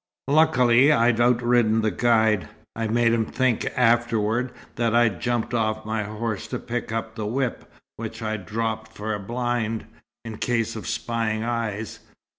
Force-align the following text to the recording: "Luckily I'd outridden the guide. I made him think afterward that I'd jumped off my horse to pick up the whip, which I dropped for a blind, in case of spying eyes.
"Luckily 0.29 0.91
I'd 0.91 1.17
outridden 1.19 1.81
the 1.83 1.91
guide. 1.91 2.49
I 2.75 2.87
made 2.87 3.13
him 3.13 3.27
think 3.27 3.67
afterward 3.77 4.51
that 4.75 4.95
I'd 4.95 5.21
jumped 5.21 5.53
off 5.53 5.85
my 5.85 6.01
horse 6.01 6.47
to 6.47 6.57
pick 6.57 6.91
up 6.91 7.13
the 7.13 7.27
whip, 7.27 7.71
which 7.97 8.23
I 8.23 8.37
dropped 8.37 8.93
for 8.93 9.13
a 9.13 9.19
blind, 9.19 9.85
in 10.25 10.39
case 10.39 10.75
of 10.75 10.87
spying 10.87 11.43
eyes. 11.43 11.99